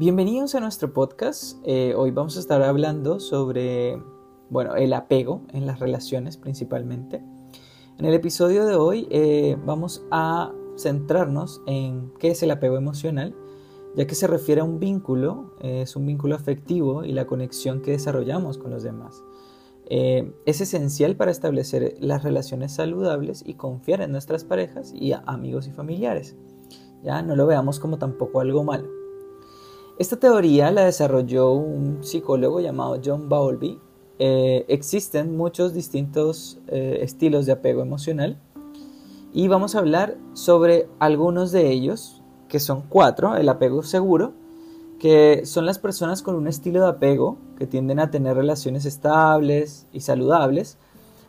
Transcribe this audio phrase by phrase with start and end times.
[0.00, 1.58] Bienvenidos a nuestro podcast.
[1.62, 4.02] Eh, hoy vamos a estar hablando sobre,
[4.48, 7.22] bueno, el apego en las relaciones principalmente.
[7.98, 13.36] En el episodio de hoy eh, vamos a centrarnos en qué es el apego emocional,
[13.94, 17.90] ya que se refiere a un vínculo, es un vínculo afectivo y la conexión que
[17.90, 19.22] desarrollamos con los demás.
[19.84, 25.68] Eh, es esencial para establecer las relaciones saludables y confiar en nuestras parejas y amigos
[25.68, 26.38] y familiares.
[27.02, 28.99] Ya no lo veamos como tampoco algo malo.
[30.00, 33.78] Esta teoría la desarrolló un psicólogo llamado John Bowlby.
[34.18, 38.40] Eh, existen muchos distintos eh, estilos de apego emocional
[39.34, 44.32] y vamos a hablar sobre algunos de ellos, que son cuatro, el apego seguro,
[44.98, 49.86] que son las personas con un estilo de apego que tienden a tener relaciones estables
[49.92, 50.78] y saludables,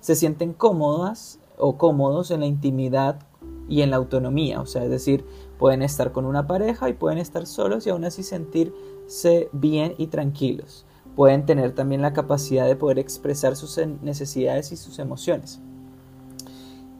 [0.00, 3.20] se sienten cómodas o cómodos en la intimidad
[3.66, 5.24] y en la autonomía, o sea, es decir,
[5.58, 10.06] pueden estar con una pareja y pueden estar solos y aún así sentirse bien y
[10.06, 10.86] tranquilos.
[11.16, 15.60] Pueden tener también la capacidad de poder expresar sus necesidades y sus emociones.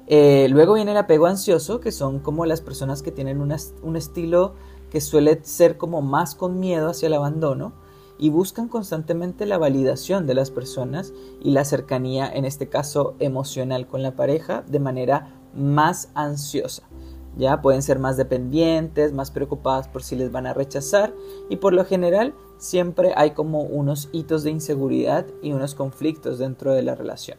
[0.09, 4.55] Eh, luego viene el apego ansioso, que son como las personas que tienen un estilo
[4.91, 7.75] que suele ser como más con miedo hacia el abandono
[8.19, 13.87] y buscan constantemente la validación de las personas y la cercanía, en este caso emocional
[13.87, 16.89] con la pareja, de manera más ansiosa.
[17.37, 21.15] Ya pueden ser más dependientes, más preocupadas por si les van a rechazar
[21.49, 26.73] y por lo general siempre hay como unos hitos de inseguridad y unos conflictos dentro
[26.73, 27.39] de la relación.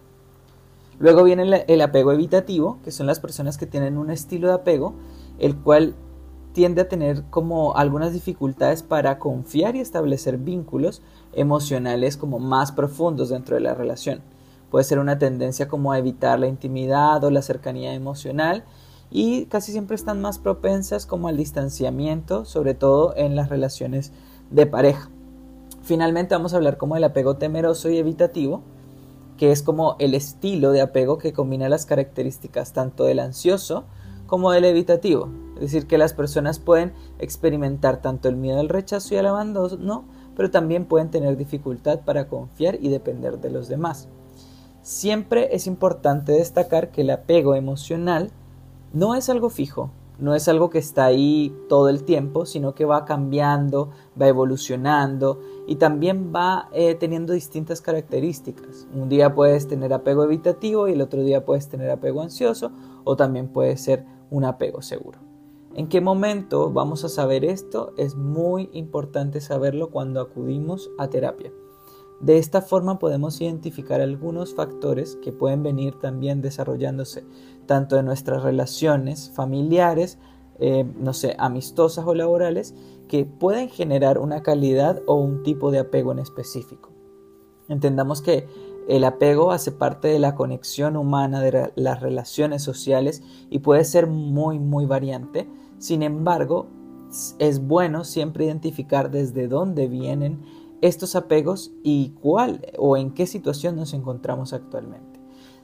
[0.99, 4.95] Luego viene el apego evitativo, que son las personas que tienen un estilo de apego,
[5.39, 5.95] el cual
[6.51, 13.29] tiende a tener como algunas dificultades para confiar y establecer vínculos emocionales como más profundos
[13.29, 14.21] dentro de la relación.
[14.69, 18.65] Puede ser una tendencia como a evitar la intimidad o la cercanía emocional
[19.11, 24.11] y casi siempre están más propensas como al distanciamiento, sobre todo en las relaciones
[24.51, 25.09] de pareja.
[25.81, 28.61] Finalmente vamos a hablar como el apego temeroso y evitativo,
[29.37, 33.85] que es como el estilo de apego que combina las características tanto del ansioso
[34.27, 35.29] como del evitativo.
[35.55, 40.05] Es decir, que las personas pueden experimentar tanto el miedo al rechazo y al abandono,
[40.35, 44.07] pero también pueden tener dificultad para confiar y depender de los demás.
[44.81, 48.31] Siempre es importante destacar que el apego emocional
[48.93, 52.85] no es algo fijo, no es algo que está ahí todo el tiempo, sino que
[52.85, 58.87] va cambiando, va evolucionando y también va eh, teniendo distintas características.
[58.93, 62.71] Un día puedes tener apego evitativo y el otro día puedes tener apego ansioso
[63.05, 65.19] o también puede ser un apego seguro.
[65.75, 67.93] ¿En qué momento vamos a saber esto?
[67.95, 71.51] Es muy importante saberlo cuando acudimos a terapia.
[72.21, 77.23] De esta forma podemos identificar algunos factores que pueden venir también desarrollándose
[77.65, 80.17] tanto en nuestras relaciones familiares,
[80.59, 82.75] eh, no sé, amistosas o laborales,
[83.07, 86.89] que pueden generar una calidad o un tipo de apego en específico.
[87.69, 88.47] Entendamos que
[88.89, 94.07] el apego hace parte de la conexión humana de las relaciones sociales y puede ser
[94.07, 95.47] muy, muy variante.
[95.77, 96.67] Sin embargo,
[97.37, 100.41] es bueno siempre identificar desde dónde vienen
[100.81, 105.19] estos apegos y cuál o en qué situación nos encontramos actualmente.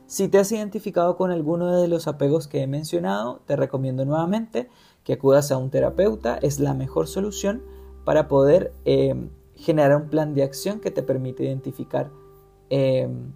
[0.08, 4.70] Si te has identificado con alguno de los apegos que he mencionado, te recomiendo nuevamente
[5.04, 6.38] que acudas a un terapeuta.
[6.38, 7.64] Es la mejor solución
[8.04, 12.12] para poder eh, generar un plan de acción que te permite identificar
[12.70, 13.32] Em,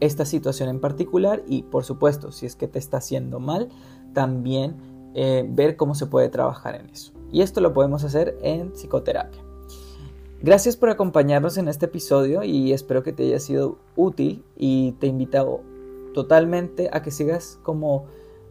[0.00, 3.68] esta situación en particular y por supuesto si es que te está haciendo mal
[4.12, 4.76] también
[5.14, 9.42] eh, ver cómo se puede trabajar en eso y esto lo podemos hacer en psicoterapia
[10.42, 15.06] gracias por acompañarnos en este episodio y espero que te haya sido útil y te
[15.06, 15.62] invito
[16.14, 18.06] totalmente a que sigas como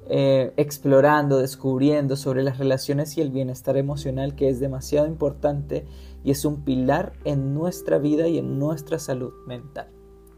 [0.09, 5.85] eh, explorando, descubriendo sobre las relaciones y el bienestar emocional que es demasiado importante
[6.23, 9.89] y es un pilar en nuestra vida y en nuestra salud mental.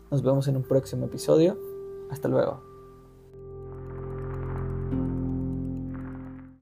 [0.10, 1.58] Nos vemos en un próximo episodio.
[2.10, 2.69] Hasta luego.